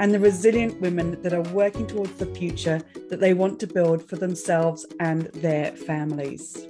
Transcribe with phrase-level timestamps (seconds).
[0.00, 2.80] and the resilient women that are working towards the future
[3.10, 6.66] that they want to build for themselves and their families.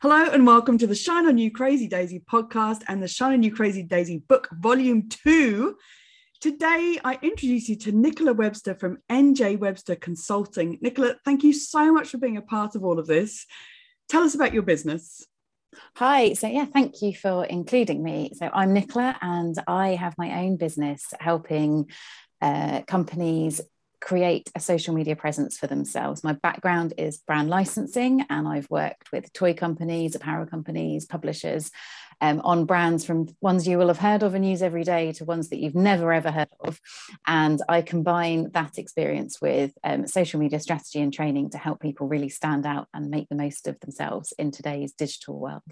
[0.00, 3.42] Hello and welcome to the Shine on You Crazy Daisy podcast and the Shine on
[3.42, 5.76] You Crazy Daisy book, volume two.
[6.40, 10.78] Today, I introduce you to Nicola Webster from NJ Webster Consulting.
[10.80, 13.44] Nicola, thank you so much for being a part of all of this.
[14.08, 15.26] Tell us about your business.
[15.96, 18.32] Hi, so yeah, thank you for including me.
[18.34, 21.90] So I'm Nicola and I have my own business helping
[22.40, 23.60] uh, companies
[24.00, 26.22] create a social media presence for themselves.
[26.22, 31.70] My background is brand licensing, and I've worked with toy companies, apparel companies, publishers
[32.20, 35.24] um, on brands from ones you will have heard of and use every day to
[35.24, 36.80] ones that you've never ever heard of.
[37.26, 42.08] And I combine that experience with um, social media strategy and training to help people
[42.08, 45.62] really stand out and make the most of themselves in today's digital world.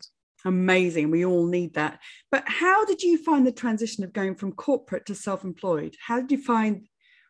[0.44, 1.10] Amazing.
[1.10, 2.00] We all need that.
[2.30, 5.96] But how did you find the transition of going from corporate to self employed?
[6.06, 6.86] How did you find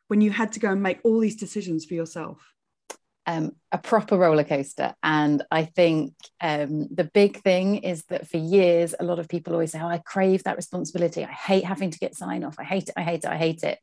[0.09, 2.53] when you had to go and make all these decisions for yourself?
[3.27, 4.95] Um, a proper roller coaster.
[5.03, 9.55] And I think um, the big thing is that for years, a lot of people
[9.55, 11.25] always say, Oh, I crave that responsibility.
[11.25, 12.57] I hate having to get sign off.
[12.59, 12.95] I hate it.
[12.97, 13.31] I hate it.
[13.31, 13.79] I hate it.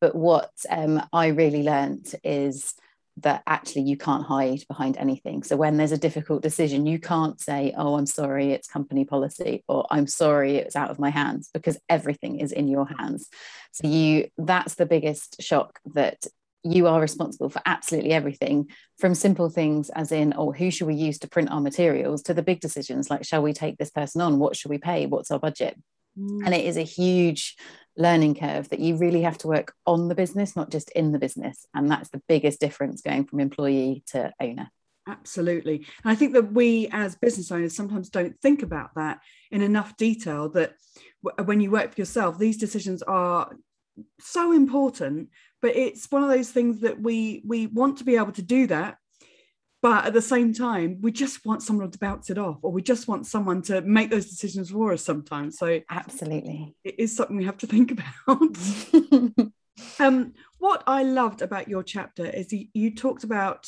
[0.00, 2.74] But what um, I really learned is
[3.22, 5.42] that actually you can't hide behind anything.
[5.42, 9.64] So when there's a difficult decision, you can't say, "Oh, I'm sorry, it's company policy,"
[9.68, 13.28] or "I'm sorry, it's out of my hands," because everything is in your hands.
[13.72, 16.26] So you that's the biggest shock that
[16.62, 20.94] you are responsible for absolutely everything from simple things as in oh who should we
[20.94, 24.20] use to print our materials to the big decisions like shall we take this person
[24.20, 25.74] on what should we pay what's our budget
[26.18, 26.40] mm.
[26.44, 27.56] and it is a huge
[28.00, 31.18] learning curve that you really have to work on the business, not just in the
[31.18, 31.66] business.
[31.74, 34.70] And that's the biggest difference going from employee to owner.
[35.08, 35.86] Absolutely.
[36.04, 39.96] And I think that we as business owners sometimes don't think about that in enough
[39.96, 40.74] detail that
[41.44, 43.50] when you work for yourself, these decisions are
[44.18, 45.28] so important
[45.60, 48.66] but it's one of those things that we we want to be able to do
[48.66, 48.96] that
[49.82, 52.82] but at the same time we just want someone to bounce it off or we
[52.82, 55.58] just want someone to make those decisions for us sometimes.
[55.58, 56.74] So absolutely.
[56.84, 59.52] it is something we have to think about.
[59.98, 63.66] Um, what i loved about your chapter is you, you talked about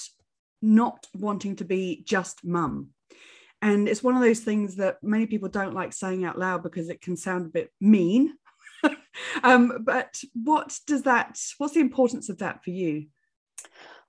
[0.60, 2.90] not wanting to be just mum.
[3.60, 6.88] And it's one of those things that many people don't like saying out loud because
[6.88, 8.34] it can sound a bit mean.
[9.44, 13.08] Um, but what does that what's the importance of that for you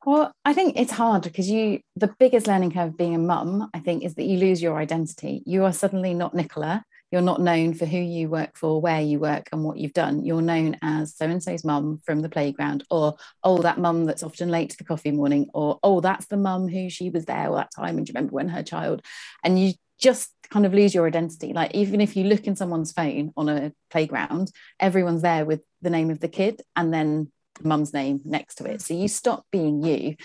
[0.06, 3.70] well, I think it's hard because you, the biggest learning curve of being a mum,
[3.74, 5.44] I think, is that you lose your identity.
[5.46, 6.84] You are suddenly not Nicola.
[7.12, 10.26] You're not known for who you work for, where you work, and what you've done.
[10.26, 14.24] You're known as so and so's mum from the playground, or oh, that mum that's
[14.24, 17.50] often late to the coffee morning, or oh, that's the mum who she was there
[17.50, 17.98] all that time.
[17.98, 19.04] And do you remember when her child?
[19.44, 21.54] And you just kind of lose your identity.
[21.54, 25.92] Like even if you look in someone's phone on a playground, everyone's there with the
[25.92, 27.32] name of the kid, and then
[27.62, 28.82] mum's name next to it.
[28.82, 30.16] So you stop being you.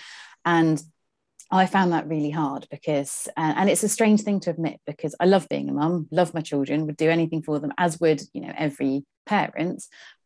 [0.45, 0.81] And
[1.51, 5.15] I found that really hard because, uh, and it's a strange thing to admit because
[5.19, 8.21] I love being a mum, love my children, would do anything for them, as would,
[8.33, 9.83] you know, every parent.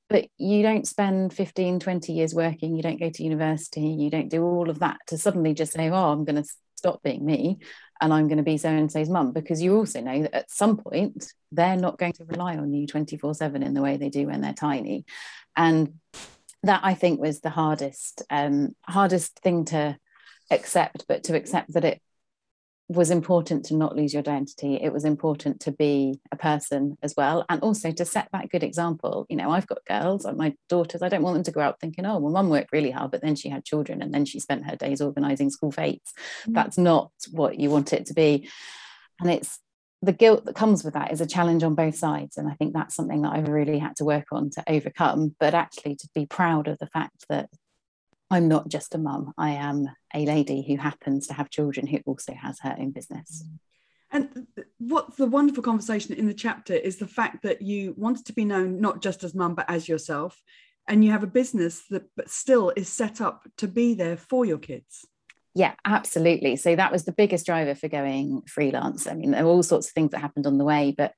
[0.10, 4.30] But you don't spend 15, 20 years working, you don't go to university, you don't
[4.30, 7.60] do all of that to suddenly just say, oh, I'm going to stop being me
[8.02, 10.52] and I'm going to be so and so's mum because you also know that at
[10.52, 14.10] some point they're not going to rely on you 24 7 in the way they
[14.10, 15.06] do when they're tiny.
[15.56, 15.94] And
[16.64, 19.98] that I think was the hardest um, hardest thing to
[20.50, 22.02] accept, but to accept that it
[22.90, 24.76] was important to not lose your identity.
[24.76, 28.64] It was important to be a person as well, and also to set that good
[28.64, 29.26] example.
[29.30, 31.02] You know, I've got girls, my daughters.
[31.02, 33.22] I don't want them to grow up thinking, "Oh, well, mum worked really hard, but
[33.22, 36.14] then she had children, and then she spent her days organising school fetes."
[36.48, 36.54] Mm.
[36.54, 38.50] That's not what you want it to be,
[39.20, 39.60] and it's
[40.04, 42.38] the guilt that comes with that is a challenge on both sides.
[42.38, 45.54] And I think that's something that I've really had to work on to overcome, but
[45.54, 47.50] actually to be proud of the fact that
[48.30, 52.00] I'm not just a mum, I am a lady who happens to have children who
[52.06, 53.46] also has her own business.
[54.12, 54.46] And
[54.78, 58.44] what's the wonderful conversation in the chapter is the fact that you wanted to be
[58.44, 60.42] known not just as mum, but as yourself.
[60.86, 64.44] And you have a business that but still is set up to be there for
[64.44, 65.08] your kids.
[65.56, 66.56] Yeah, absolutely.
[66.56, 69.06] So that was the biggest driver for going freelance.
[69.08, 71.14] I mean, there were all sorts of things that happened on the way, but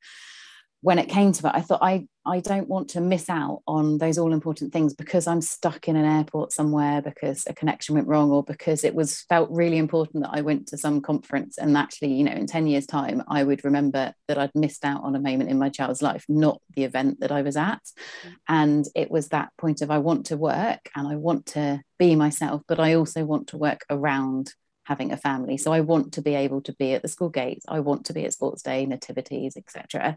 [0.86, 3.98] when it came to it, I thought I I don't want to miss out on
[3.98, 8.08] those all important things because I'm stuck in an airport somewhere because a connection went
[8.08, 11.76] wrong or because it was felt really important that I went to some conference and
[11.76, 15.16] actually, you know, in 10 years' time, I would remember that I'd missed out on
[15.16, 17.82] a moment in my child's life, not the event that I was at.
[18.24, 18.30] Mm-hmm.
[18.48, 22.16] And it was that point of I want to work and I want to be
[22.16, 24.54] myself, but I also want to work around
[24.84, 25.58] having a family.
[25.58, 27.66] So I want to be able to be at the school gates.
[27.68, 30.16] I want to be at sports day, nativities, etc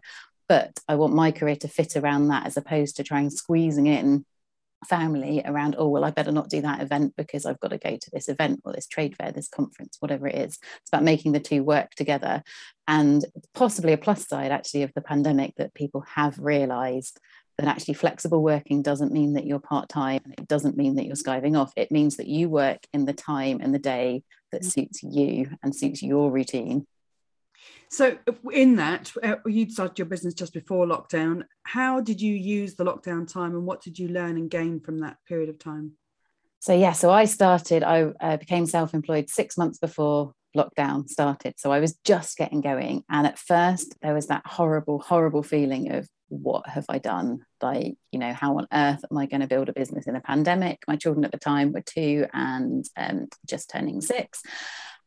[0.49, 4.25] but I want my career to fit around that as opposed to trying squeezing in
[4.87, 7.97] family around oh well i better not do that event because i've got to go
[7.97, 10.57] to this event or this trade fair this conference whatever it is.
[10.81, 12.43] It's about making the two work together.
[12.87, 13.23] And
[13.53, 17.19] possibly a plus side actually of the pandemic that people have realized
[17.57, 21.57] that actually flexible working doesn't mean that you're part-time it doesn't mean that you're skiving
[21.59, 21.73] off.
[21.75, 24.71] It means that you work in the time and the day that mm.
[24.71, 26.87] suits you and suits your routine
[27.89, 28.17] so,
[28.51, 31.43] in that, uh, you'd started your business just before lockdown.
[31.63, 34.99] How did you use the lockdown time, and what did you learn and gain from
[34.99, 35.93] that period of time?
[36.59, 37.83] So yeah, so I started.
[37.83, 41.53] I uh, became self-employed six months before lockdown started.
[41.57, 45.91] So I was just getting going, and at first there was that horrible, horrible feeling
[45.91, 47.45] of what have I done?
[47.61, 50.21] Like, you know, how on earth am I going to build a business in a
[50.21, 50.83] pandemic?
[50.87, 54.43] My children at the time were two and um, just turning six.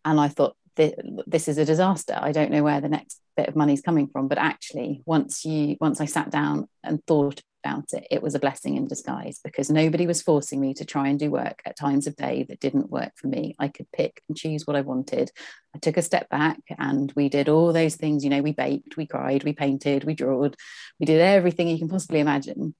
[0.05, 2.19] And I thought, this is a disaster.
[2.21, 5.45] I don't know where the next bit of money is coming from but actually once
[5.45, 9.41] you once i sat down and thought about it it was a blessing in disguise
[9.45, 12.61] because nobody was forcing me to try and do work at times of day that
[12.61, 13.55] didn't work for me.
[13.59, 15.31] I could pick and choose what i wanted.
[15.75, 18.97] I took a step back and we did all those things you know we baked
[18.97, 20.57] we cried we painted we drawed
[20.99, 22.75] we did everything you can possibly imagine.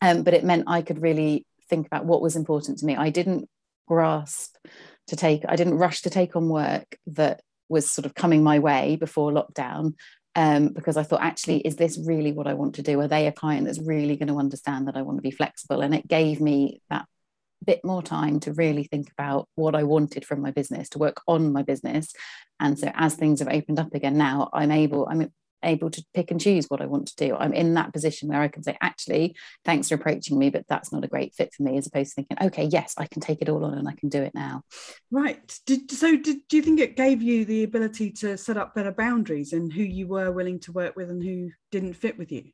[0.00, 2.96] Um, but it meant i could really think about what was important to me.
[2.96, 3.48] I didn't
[3.86, 4.56] grasp
[5.06, 8.58] to take i didn't rush to take on work that was sort of coming my
[8.58, 9.94] way before lockdown
[10.36, 13.00] um, because I thought, actually, is this really what I want to do?
[13.00, 15.80] Are they a client that's really going to understand that I want to be flexible?
[15.80, 17.06] And it gave me that
[17.64, 21.20] bit more time to really think about what I wanted from my business, to work
[21.26, 22.12] on my business.
[22.60, 25.32] And so, as things have opened up again now, I'm able, I'm
[25.64, 27.36] able to pick and choose what I want to do.
[27.36, 30.92] I'm in that position where I can say, actually, thanks for approaching me, but that's
[30.92, 33.42] not a great fit for me, as opposed to thinking, okay, yes, I can take
[33.42, 34.62] it all on and I can do it now.
[35.10, 35.58] Right.
[35.66, 38.92] Did, so, did, do you think it gave you the ability to set up better
[38.92, 42.44] boundaries and who you were willing to work with and who didn't fit with you?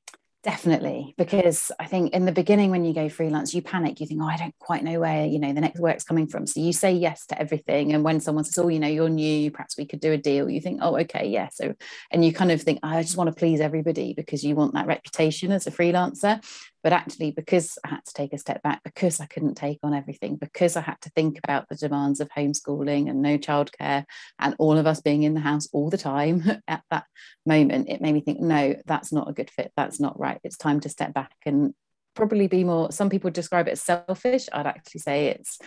[0.43, 4.23] Definitely because i think in the beginning when you go freelance you panic you think
[4.23, 6.47] oh i don't quite know where you know the next work's coming from.
[6.47, 9.51] So you say yes to everything and when someone says oh you know you're new
[9.51, 11.49] perhaps we could do a deal you think oh okay yeah.
[11.53, 11.75] So
[12.11, 14.75] and you kind of think oh, i just want to please everybody because you want
[14.75, 16.43] that reputation as a freelancer
[16.83, 19.95] but actually, because I had to take a step back, because I couldn't take on
[19.95, 24.05] everything, because I had to think about the demands of homeschooling and no childcare,
[24.39, 27.05] and all of us being in the house all the time at that
[27.45, 29.73] moment, it made me think, no, that's not a good fit.
[29.77, 30.41] That's not right.
[30.43, 31.75] It's time to step back and
[32.15, 32.91] probably be more.
[32.93, 34.47] Some people describe it as selfish.
[34.53, 35.59] I'd actually say it's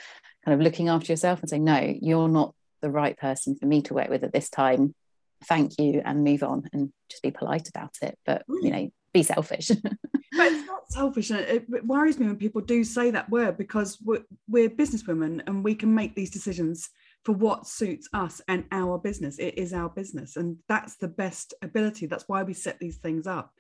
[0.44, 3.81] kind of looking after yourself and say, no, you're not the right person for me
[3.83, 4.95] to work with at this time.
[5.45, 8.18] Thank you, and move on and just be polite about it.
[8.25, 8.71] But, you mm.
[8.71, 9.68] know, be selfish.
[9.88, 11.31] but it's not selfish.
[11.31, 15.63] It, it worries me when people do say that word because we're, we're businesswomen and
[15.63, 16.89] we can make these decisions
[17.24, 19.39] for what suits us and our business.
[19.39, 22.07] It is our business, and that's the best ability.
[22.07, 23.51] That's why we set these things up.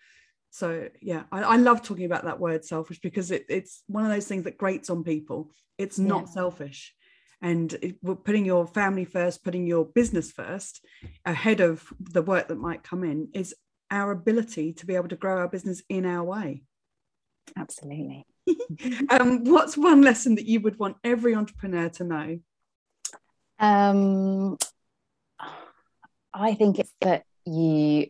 [0.49, 4.11] So yeah, I, I love talking about that word selfish because it, it's one of
[4.11, 5.51] those things that grates on people.
[5.77, 6.33] It's not yeah.
[6.33, 6.93] selfish
[7.43, 10.83] and it, putting your family first putting your business first
[11.25, 13.53] ahead of the work that might come in is
[13.93, 16.63] our ability to be able to grow our business in our way.
[17.55, 18.25] Absolutely.
[19.09, 22.39] um, what's one lesson that you would want every entrepreneur to know?
[23.59, 24.57] Um,
[26.33, 28.07] I think it's that you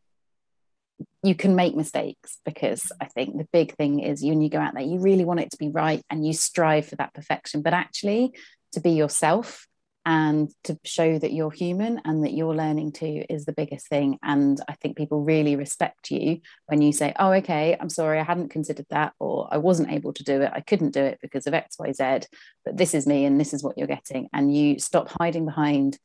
[1.22, 4.60] you can make mistakes because I think the big thing is you when you go
[4.60, 7.62] out there, you really want it to be right and you strive for that perfection,
[7.62, 8.34] but actually
[8.74, 9.68] to be yourself
[10.06, 14.20] and to show that you're human and that you're learning too is the biggest thing.
[14.22, 18.24] And i think people really respect you when you say oh okay i'm sorry i
[18.24, 21.48] hadn't considered that or i wasn't able to do it i couldn't do it because
[21.48, 22.26] of xyz
[22.66, 24.30] but this is me and this is what you're getting.
[24.34, 25.98] And you stop hiding behind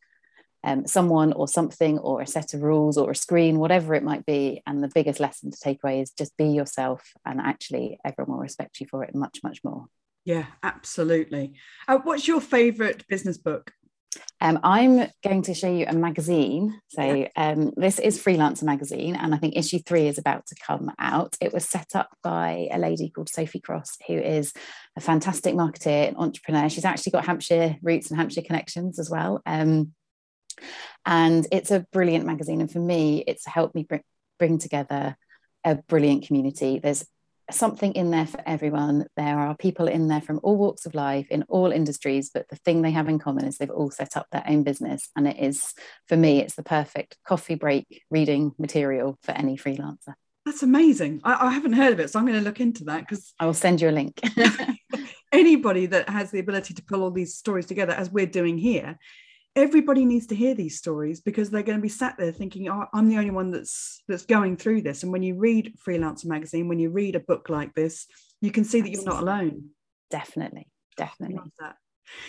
[0.65, 4.27] um, someone or something or a set of rules or a screen whatever it might
[4.27, 4.63] be.
[4.67, 8.43] And the biggest lesson to take away is just be yourself and actually everyone will
[8.43, 9.87] respect you for it much much more.
[10.25, 11.55] Yeah absolutely.
[11.87, 13.73] Uh, what's your favorite business book
[14.41, 16.81] um, I'm going to show you a magazine.
[16.89, 20.93] So um, this is Freelancer magazine, and I think issue three is about to come
[20.99, 21.37] out.
[21.41, 24.53] It was set up by a lady called Sophie Cross, who is
[24.97, 26.69] a fantastic marketer and entrepreneur.
[26.69, 29.43] She's actually got Hampshire roots and Hampshire connections as well.
[29.45, 29.93] Um,
[31.05, 34.03] and it's a brilliant magazine, and for me, it's helped me bring,
[34.39, 35.17] bring together
[35.65, 36.79] a brilliant community.
[36.79, 37.05] There's
[37.51, 39.07] something in there for everyone.
[39.17, 42.57] There are people in there from all walks of life, in all industries, but the
[42.57, 45.09] thing they have in common is they've all set up their own business.
[45.17, 45.75] And it is,
[46.07, 50.15] for me, it's the perfect coffee break reading material for any freelancer.
[50.45, 51.21] That's amazing.
[51.25, 53.47] I, I haven't heard of it, so I'm going to look into that because I
[53.47, 54.21] will send you a link.
[55.33, 58.99] anybody that has the ability to pull all these stories together, as we're doing here,
[59.59, 62.87] everybody needs to hear these stories because they're going to be sat there thinking oh,
[62.95, 65.03] i'm the only one that's that's going through this.
[65.03, 68.07] And when you read freelancer magazine when you read a book like this
[68.41, 69.71] you can see that you're not alone.
[70.11, 71.39] Definitely definitely.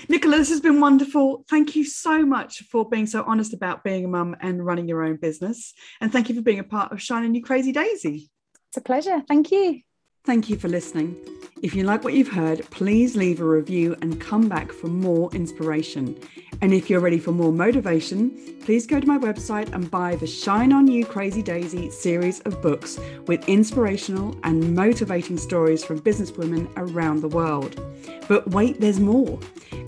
[0.09, 1.45] Nicola this has been wonderful.
[1.49, 5.03] Thank you so much for being so honest about being a mum and running your
[5.03, 5.73] own business.
[6.01, 8.29] And thank you for being a part of Shine On You Crazy Daisy.
[8.69, 9.23] It's a pleasure.
[9.27, 9.81] Thank you
[10.29, 11.17] Thank you for listening.
[11.63, 15.33] If you like what you've heard, please leave a review and come back for more
[15.33, 16.15] inspiration.
[16.61, 20.27] And if you're ready for more motivation, please go to my website and buy the
[20.27, 26.71] Shine On You Crazy Daisy series of books with inspirational and motivating stories from businesswomen
[26.77, 27.83] around the world.
[28.27, 29.39] But wait, there's more.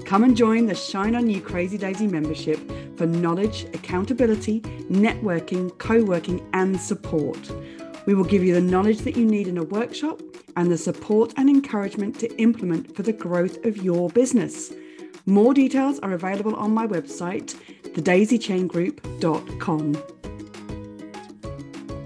[0.05, 2.59] Come and join the Shine On You Crazy Daisy membership
[2.97, 7.37] for knowledge, accountability, networking, co working, and support.
[8.07, 10.19] We will give you the knowledge that you need in a workshop
[10.55, 14.73] and the support and encouragement to implement for the growth of your business.
[15.25, 20.20] More details are available on my website, thedaisychaingroup.com.